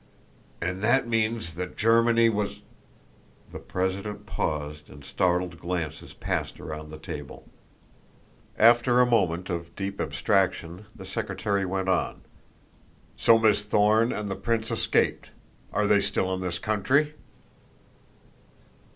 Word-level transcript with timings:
"And 0.63 0.81
that 0.81 1.05
means 1.07 1.53
that 1.53 1.77
Germany 1.77 2.27
was!" 2.27 2.61
The 3.53 3.59
president 3.59 4.25
paused 4.25 4.89
and 4.89 5.05
startled 5.05 5.59
glances 5.59 6.15
passed 6.15 6.59
around 6.59 6.89
the 6.89 6.97
table. 6.97 7.47
After 8.57 8.99
a 8.99 9.05
moment 9.05 9.51
of 9.51 9.75
deep 9.75 10.01
abstraction 10.01 10.87
the 10.95 11.05
secretary 11.05 11.67
went 11.67 11.87
on: 11.87 12.21
"So 13.15 13.37
Miss 13.37 13.61
Thorne 13.63 14.11
and 14.11 14.27
the 14.27 14.35
prince 14.35 14.71
escaped. 14.71 15.29
Are 15.71 15.85
they 15.85 16.01
still 16.01 16.33
in 16.33 16.41
this 16.41 16.57
country?" 16.57 17.13